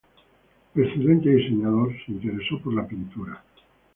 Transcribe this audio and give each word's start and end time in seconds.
Excelente 0.75 1.29
diseñador, 1.29 1.93
se 2.03 2.11
interesó 2.13 2.59
por 2.59 2.73
la 2.73 2.87
pintura. 2.87 3.43